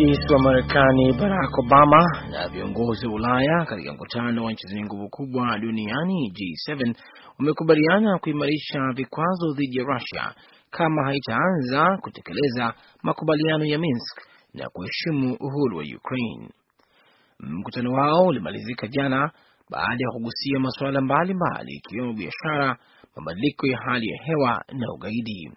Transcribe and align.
Rais 0.00 0.30
wa 0.30 0.38
Marekani 0.38 1.12
Barack 1.12 1.58
Obama 1.58 2.04
na 2.30 2.48
viongozi 2.48 3.06
wa 3.06 3.12
Ulaya 3.12 3.64
katika 3.68 3.92
mkutano 3.92 4.44
wa 4.44 4.52
nchi 4.52 4.66
zenye 4.68 4.84
nguvu 4.84 5.08
kubwa 5.08 5.58
duniani 5.58 6.32
G7 6.34 6.94
wamekubaliana 7.38 8.18
kuimarisha 8.18 8.78
vikwazo 8.94 9.52
dhidi 9.52 9.78
ya 9.78 9.84
Russia 9.84 10.34
kama 10.70 11.04
haitaanza 11.04 11.98
kutekeleza 12.02 12.74
makubaliano 13.02 13.64
ya 13.64 13.78
Minsk 13.78 14.20
na 14.54 14.68
kuheshimu 14.68 15.36
uhuru 15.40 15.76
wa 15.78 15.84
Ukraine. 15.96 16.48
Mkutano 17.40 17.92
wao 17.92 18.24
ulimalizika 18.26 18.86
jana 18.88 19.30
baada 19.70 20.04
ya 20.04 20.10
kugusia 20.12 20.58
masuala 20.60 21.00
mbalimbali 21.00 21.72
ikiwemo 21.72 22.12
biashara, 22.12 22.76
mabadiliko 23.16 23.66
ya 23.66 23.78
hali 23.86 24.08
ya 24.08 24.22
hewa 24.24 24.64
na 24.72 24.92
ugaidi. 24.94 25.50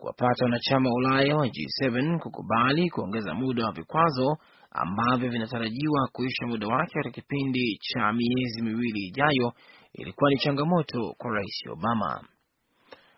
Kuwapata 0.00 0.44
wanachama 0.44 0.88
wa 0.90 0.94
Ulaya 0.96 1.36
wa 1.36 1.46
G7 1.46 2.18
kukubali 2.18 2.90
kuongeza 2.90 3.34
muda 3.34 3.66
wa 3.66 3.72
vikwazo 3.72 4.36
ambavyo 4.70 5.30
vinatarajiwa 5.30 6.08
kuisha 6.12 6.46
muda 6.46 6.66
wake 6.66 6.92
katika 6.94 7.20
kipindi 7.20 7.78
cha 7.80 8.12
miezi 8.12 8.62
miwili 8.62 9.00
ijayo 9.06 9.52
ilikuwa 9.92 10.30
ni 10.30 10.36
changamoto 10.38 11.14
kwa 11.18 11.30
Rais 11.30 11.62
Obama. 11.72 12.24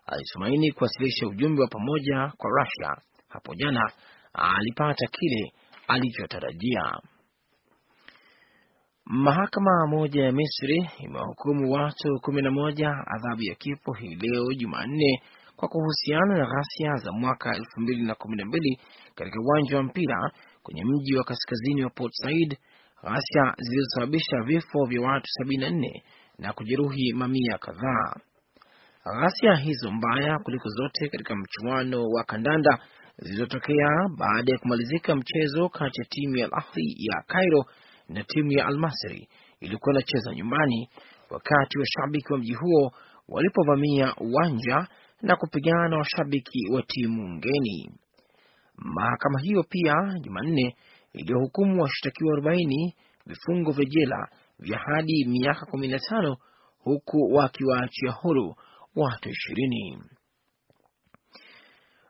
Alitumaini 0.06 0.72
kuwasilisha 0.72 1.26
ujumbe 1.26 1.62
wa 1.62 1.68
pamoja 1.68 2.32
kwa 2.36 2.50
Russia. 2.50 2.96
Hapo 3.28 3.54
jana 3.54 3.92
alipata 4.32 5.06
kile 5.06 5.52
alichotarajia. 5.88 7.00
Mahakama 9.04 9.86
moja 9.86 10.24
ya 10.24 10.32
Misri 10.32 10.90
imewahukumu 10.98 11.72
watu 11.72 12.20
kumi 12.22 12.42
na 12.42 12.50
moja 12.50 12.90
adhabu 13.06 13.42
ya 13.42 13.54
kifo 13.54 13.92
hii 13.92 14.14
leo 14.14 14.44
Jumanne 14.56 15.22
kwa 15.58 15.68
kuhusiana 15.68 16.38
na 16.38 16.46
ghasia 16.46 16.96
za 16.96 17.12
mwaka 17.12 17.56
elfu 17.56 17.80
mbili 17.80 18.02
na 18.02 18.14
kumi 18.14 18.36
na 18.36 18.44
mbili 18.44 18.80
katika 19.14 19.40
uwanja 19.40 19.76
wa 19.76 19.82
mpira 19.82 20.30
kwenye 20.62 20.84
mji 20.84 21.16
wa 21.16 21.24
kaskazini 21.24 21.84
wa 21.84 21.90
Port 21.90 22.12
Said, 22.14 22.56
ghasia 23.02 23.54
zilizosababisha 23.58 24.36
vifo 24.46 24.84
vya 24.84 25.00
watu 25.00 25.26
sabini 25.26 25.62
na 25.64 25.70
nne 25.70 26.02
na 26.38 26.52
kujeruhi 26.52 27.12
mamia 27.12 27.58
kadhaa. 27.58 28.14
Ghasia 29.04 29.54
hizo 29.54 29.90
mbaya 29.90 30.38
kuliko 30.38 30.68
zote 30.68 31.08
katika 31.08 31.34
mchuano 31.36 32.04
wa 32.08 32.24
kandanda 32.24 32.78
zilizotokea 33.18 33.88
baada 34.18 34.52
ya 34.52 34.58
kumalizika 34.58 35.16
mchezo 35.16 35.68
kati 35.68 36.00
ya 36.00 36.06
timu 36.10 36.36
ya 36.36 36.44
Al 36.46 36.52
Ahli 36.52 36.94
ya 36.98 37.22
Cairo 37.26 37.64
na 38.08 38.24
timu 38.24 38.52
ya 38.52 38.66
Almasri 38.66 39.28
ilikuwa 39.60 39.94
inacheza 39.94 40.34
nyumbani, 40.34 40.88
wakati 41.30 41.78
washabiki 41.78 42.32
wa 42.32 42.38
mji 42.38 42.54
huo 42.54 42.92
walipovamia 43.28 44.14
uwanja 44.16 44.86
na 45.22 45.36
kupigana 45.36 45.88
na 45.88 45.96
washabiki 45.96 46.70
wa 46.72 46.82
timu 46.82 47.28
ngeni. 47.28 47.90
Mahakama 48.76 49.40
hiyo 49.40 49.62
pia 49.62 49.94
Jumanne 50.20 50.76
iliyohukumu 51.12 51.82
washtakiwa 51.82 52.36
40 52.40 52.92
vifungo 53.26 53.72
vya 53.72 53.84
jela 53.84 54.28
vya 54.58 54.78
hadi 54.78 55.24
miaka 55.24 55.66
15 55.66 56.36
huku 56.78 57.34
wakiwaachia 57.34 58.10
huru 58.12 58.54
watu 58.96 59.28
ishirini. 59.28 60.02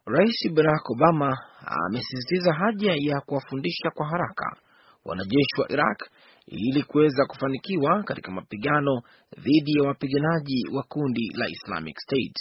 Rais 0.07 0.53
Barack 0.55 0.91
Obama 0.91 1.39
amesisitiza 1.67 2.53
haja 2.55 2.93
ya 2.99 3.21
kuwafundisha 3.21 3.91
kwa 3.95 4.07
haraka 4.09 4.57
wanajeshi 5.05 5.61
wa 5.61 5.73
Iraq 5.73 6.03
ili 6.47 6.83
kuweza 6.83 7.27
kufanikiwa 7.27 8.03
katika 8.03 8.33
mapigano 8.33 9.03
dhidi 9.39 9.73
ya 9.79 9.89
wapiganaji 9.89 10.65
wa 10.73 10.83
kundi 10.83 11.31
la 11.35 11.49
Islamic 11.49 11.99
State. 11.99 12.37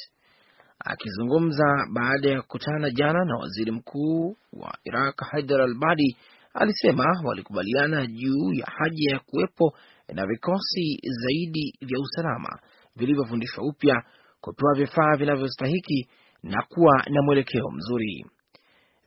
Akizungumza 0.85 1.65
baada 1.93 2.29
ya 2.29 2.41
kukutana 2.41 2.89
jana 2.91 3.25
na 3.25 3.35
waziri 3.37 3.71
mkuu 3.71 4.35
wa 4.53 4.77
Iraq 4.83 5.21
Haidar 5.31 5.61
al-Abadi, 5.61 6.17
alisema 6.53 7.05
walikubaliana 7.25 8.05
juu 8.07 8.53
ya 8.53 8.65
haja 8.65 9.11
ya 9.13 9.19
kuwepo 9.19 9.73
na 10.13 10.25
vikosi 10.27 10.97
zaidi 11.03 11.73
vya 11.81 11.99
usalama 11.99 12.59
vilivyofundishwa 12.95 13.63
upya, 13.63 14.03
kupewa 14.41 14.73
vifaa 14.75 15.15
vinavyostahiki 15.17 16.09
na 16.43 16.61
kuwa 16.69 17.03
na 17.09 17.21
mwelekeo 17.21 17.71
mzuri. 17.71 18.25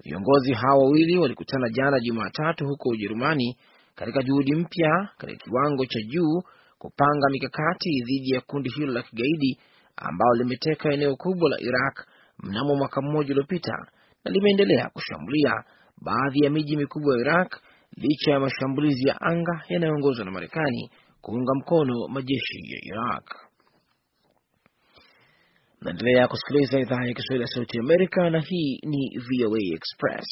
Viongozi 0.05 0.53
hawa 0.53 0.85
wawili 0.85 1.19
walikutana 1.19 1.69
jana 1.69 2.01
Jumatatu 2.01 2.67
huko 2.67 2.89
Ujerumani 2.89 3.57
katika 3.95 4.23
juhudi 4.23 4.55
mpya 4.55 5.09
katika 5.19 5.45
kiwango 5.45 5.87
cha 5.87 6.01
juu 6.03 6.43
kupanga 6.79 7.29
mikakati 7.31 7.91
dhidi 8.07 8.31
ya 8.31 8.41
kundi 8.41 8.71
hilo 8.71 8.93
la 8.93 9.03
kigaidi 9.03 9.59
ambalo 10.01 10.35
limeteka 10.35 10.93
eneo 10.93 11.17
kubwa 11.17 11.51
la 11.51 11.57
Iraq 11.61 12.07
mnamo 12.43 12.75
mwaka 12.77 13.03
mmoja 13.03 13.33
uliopita 13.35 13.87
na 14.25 14.31
limeendelea 14.31 14.89
kushambulia 14.89 15.65
baadhi 16.03 16.45
ya 16.45 16.51
miji 16.51 16.77
mikubwa 16.77 17.15
ya 17.15 17.21
Iraq 17.21 17.61
licha 17.97 18.31
ya 18.31 18.41
mashambulizi 18.41 19.09
ya 19.09 19.21
anga 19.21 19.63
yanayoongozwa 19.69 20.25
na 20.25 20.31
Marekani 20.31 20.91
kuunga 21.21 21.55
mkono 21.55 22.09
majeshi 22.09 22.73
ya 22.73 22.79
Iraq. 22.83 23.25
Naendelea 25.81 26.29
kusikiliza 26.29 26.79
idhaa 26.81 27.05
ya 27.07 27.15
Kiswahili 27.15 27.43
ya 27.43 27.49
Sauti 27.49 27.79
Amerika 27.79 28.31
na 28.31 28.41
hii 28.41 28.81
ni 28.85 29.19
VOA 29.19 29.61
Express. 29.75 30.27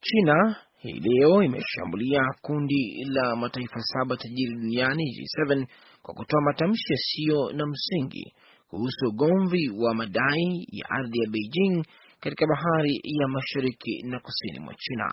China 0.00 0.56
hii 0.78 1.00
leo 1.00 1.42
imeshambulia 1.42 2.20
kundi 2.42 3.04
la 3.04 3.36
mataifa 3.36 3.80
saba 3.80 4.16
tajiri 4.16 4.54
duniani 4.54 5.04
G7 5.04 5.66
kwa 6.02 6.14
kutoa 6.14 6.40
matamshi 6.42 6.92
yasiyo 6.92 7.52
na 7.52 7.66
msingi 7.66 8.34
kuhusu 8.70 9.06
ugomvi 9.08 9.70
wa 9.78 9.94
madai 9.94 10.66
ya 10.72 10.90
ardhi 10.90 11.18
ya 11.18 11.30
Beijing 11.30 11.84
katika 12.20 12.46
bahari 12.46 13.00
ya 13.04 13.28
mashariki 13.28 14.02
na 14.02 14.20
kusini 14.20 14.58
mwa 14.60 14.74
China. 14.74 15.12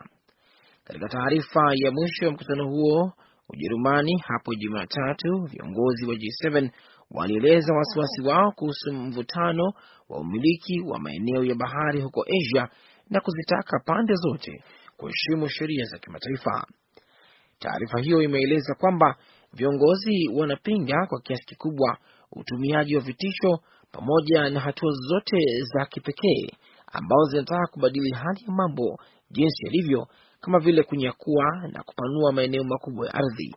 Katika 0.84 1.08
taarifa 1.10 1.62
ya 1.76 1.92
mwisho 1.92 2.26
ya 2.26 2.32
mkutano 2.32 2.68
huo 2.70 3.14
Ujerumani 3.50 4.18
hapo 4.28 4.56
Jumatatu, 4.56 5.46
viongozi 5.52 6.06
wa 6.06 6.16
G7 6.16 6.70
walieleza 7.12 7.74
wasiwasi 7.74 8.22
wao 8.22 8.52
kuhusu 8.52 8.94
mvutano 8.94 9.64
wa 10.10 10.20
umiliki 10.20 10.82
wa 10.82 11.00
maeneo 11.00 11.44
ya 11.44 11.56
bahari 11.56 12.02
huko 12.02 12.26
Asia 12.28 12.70
na 13.10 13.20
kuzitaka 13.20 13.80
pande 13.86 14.14
zote 14.16 14.64
kuheshimu 14.98 15.50
sheria 15.50 15.86
za 15.86 15.98
kimataifa. 15.98 16.68
Taarifa 17.60 18.00
hiyo 18.02 18.22
imeeleza 18.22 18.76
kwamba 18.80 19.16
viongozi 19.54 20.30
wanapinga 20.34 21.06
kwa 21.10 21.22
kiasi 21.22 21.46
kikubwa 21.46 21.98
utumiaji 22.32 22.96
wa 22.96 23.02
vitisho 23.02 23.60
pamoja 23.92 24.50
na 24.50 24.60
hatua 24.60 24.92
zote 24.92 25.38
za 25.74 25.86
kipekee 25.86 26.48
ambazo 26.92 27.26
zinataka 27.32 27.68
kubadili 27.72 28.12
hali 28.12 28.40
ya 28.48 28.52
mambo 28.54 29.00
jinsi 29.32 29.66
yalivyo, 29.66 30.08
kama 30.42 30.60
vile 30.60 30.84
kunyakua 30.84 31.46
na 31.72 31.84
kupanua 31.84 32.32
maeneo 32.32 32.64
makubwa 32.64 33.08
ya 33.08 33.14
ardhi. 33.14 33.56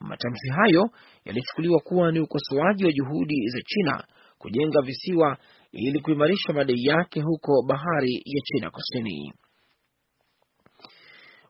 Matamshi 0.00 0.48
hayo 0.48 0.90
yalichukuliwa 1.24 1.80
kuwa 1.80 2.12
ni 2.12 2.20
ukosoaji 2.20 2.84
wa 2.84 2.92
juhudi 2.92 3.48
za 3.48 3.60
China 3.66 4.04
kujenga 4.38 4.82
visiwa 4.82 5.38
ili 5.72 6.00
kuimarisha 6.00 6.52
madai 6.52 6.84
yake 6.84 7.20
huko 7.20 7.62
bahari 7.68 8.14
ya 8.24 8.40
China 8.44 8.70
Kusini. 8.70 9.32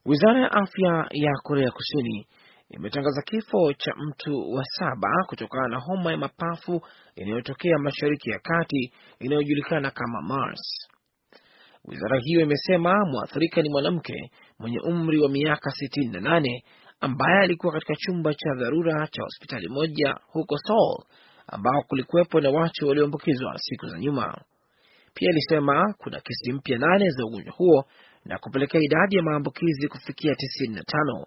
Wizara 0.09 0.41
ya 0.41 0.53
afya 0.53 1.07
ya 1.11 1.33
Korea 1.43 1.71
Kusini 1.71 2.27
imetangaza 2.71 3.23
kifo 3.23 3.73
cha 3.73 3.93
mtu 3.97 4.51
wa 4.53 4.65
saba 4.65 5.09
kutokana 5.27 5.69
na 5.69 5.79
homa 5.81 6.11
ya 6.11 6.17
mapafu 6.17 6.81
inayotokea 7.17 7.79
Mashariki 7.79 8.31
ya 8.31 8.39
Kati 8.39 8.93
inayojulikana 9.21 9.91
kama 9.91 10.23
MERS. 10.23 10.89
Wizara 11.85 12.19
hiyo 12.21 12.41
imesema 12.41 13.05
mwathirika 13.07 13.63
ni 13.63 13.69
mwanamke 13.71 14.31
mwenye 14.59 14.81
umri 14.81 15.19
wa 15.21 15.29
miaka 15.29 15.71
sitini 15.71 16.09
na 16.13 16.21
nane 16.21 16.65
ambaye 17.01 17.39
alikuwa 17.43 17.73
katika 17.73 17.95
chumba 17.97 18.35
cha 18.35 18.55
dharura 18.55 19.07
cha 19.11 19.23
hospitali 19.23 19.69
moja 19.69 20.15
huko 20.27 20.57
Seoul 20.59 21.05
ambao 21.47 21.83
kulikuwepo 21.89 22.41
na 22.41 22.51
watu 22.51 22.89
walioambukizwa 22.89 23.55
siku 23.59 23.87
za 23.87 23.99
nyuma. 23.99 24.41
Pia 25.15 25.31
ilisema 25.31 25.95
kuna 25.99 26.21
kesi 26.21 26.53
mpya 26.53 26.79
nane 26.79 27.11
za 27.11 27.25
ugonjwa 27.25 27.55
huo 27.55 27.85
na 28.29 28.39
kupelekea 28.39 28.81
idadi 28.81 29.17
ya 29.17 29.23
maambukizi 29.23 29.89
kufikia 29.89 30.35
tisini 30.35 30.75
na 30.75 30.83
tano. 30.83 31.27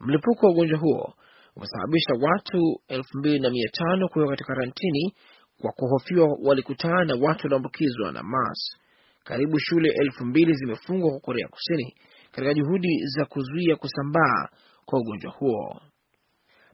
Mlipuko 0.00 0.46
wa 0.46 0.52
ugonjwa 0.52 0.78
huo 0.78 1.14
umesababisha 1.56 2.12
watu 2.20 2.80
elfu 2.88 3.18
mbili 3.18 3.38
na 3.40 3.50
mia 3.50 3.68
tano 3.72 4.08
kuwekwa 4.08 4.30
katika 4.32 4.54
karantini 4.54 5.14
kwa 5.60 5.72
kuhofiwa 5.72 6.28
walikutana 6.44 7.04
na 7.04 7.14
watu 7.14 7.40
walioambukizwa 7.42 8.12
na 8.12 8.22
MERS. 8.22 8.76
Karibu 9.24 9.58
shule 9.58 9.88
elfu 10.02 10.24
mbili 10.24 10.52
zimefungwa 10.54 11.10
kwa 11.10 11.20
Korea 11.20 11.48
Kusini 11.48 11.94
katika 12.32 12.54
juhudi 12.54 13.06
za 13.06 13.24
kuzuia 13.24 13.76
kusambaa 13.76 14.48
kwa 14.84 15.00
ugonjwa 15.00 15.32
huo. 15.32 15.80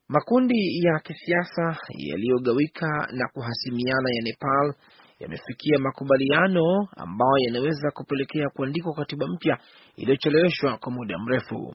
Makundi 0.08 0.78
ya 0.84 0.98
kisiasa 0.98 1.76
yaliyogawika 1.98 3.08
na 3.12 3.28
kuhasimiana 3.32 4.10
ya 4.14 4.22
Nepal 4.22 4.74
yamefikia 5.22 5.78
makubaliano 5.78 6.88
ambayo 6.96 7.36
yanaweza 7.46 7.90
kupelekea 7.90 8.48
kuandikwa 8.48 8.94
katiba 8.94 9.26
mpya 9.26 9.58
iliyocheleweshwa 9.96 10.78
kwa 10.78 10.92
muda 10.92 11.18
mrefu. 11.18 11.74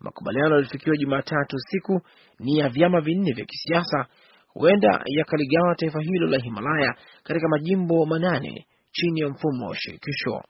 Makubaliano 0.00 0.54
yalifikiwa 0.54 0.96
Jumatatu 0.96 1.58
siku 1.58 2.00
ni 2.38 2.58
ya 2.58 2.68
vyama 2.68 3.00
vinne 3.00 3.32
vya 3.32 3.44
kisiasa, 3.44 4.06
huenda 4.48 5.02
yakaligawa 5.06 5.74
taifa 5.74 6.00
hilo 6.00 6.26
la 6.26 6.38
Himalaya 6.38 6.94
katika 7.22 7.48
majimbo 7.48 8.06
manane 8.06 8.66
chini 8.92 9.20
ya 9.20 9.28
mfumo 9.28 9.66
wa 9.68 9.76
shirikisho. 9.76 10.42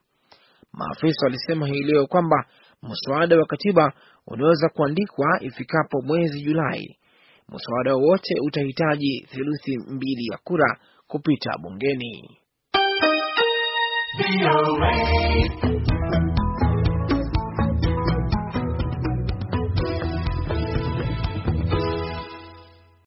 Maafisa 0.73 1.26
walisema 1.26 1.67
hii 1.67 1.82
leo 1.82 2.06
kwamba 2.06 2.44
mswada 2.82 3.37
wa 3.38 3.47
katiba 3.47 3.93
unaweza 4.26 4.69
kuandikwa 4.69 5.26
ifikapo 5.41 6.03
mwezi 6.03 6.41
Julai. 6.43 6.99
Mswada 7.49 7.94
wowote 7.94 8.35
utahitaji 8.47 9.26
theluthi 9.31 9.79
mbili 9.79 10.26
ya 10.32 10.38
kura 10.44 10.79
kupita 11.06 11.58
bungeni. 11.62 12.38